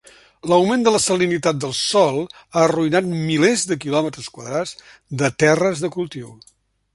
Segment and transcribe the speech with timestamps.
[0.51, 4.75] L'augment de la salinitat del sòl ha arruïnat milers de quilòmetres quadrats
[5.23, 6.35] de terres de cultiu.